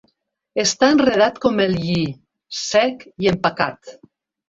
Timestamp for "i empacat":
3.27-3.97